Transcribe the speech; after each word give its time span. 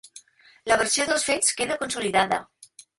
La 0.71 0.79
versió 0.83 1.07
dels 1.11 1.27
fets 1.29 1.55
queda 1.63 1.81
consolidada. 1.85 2.45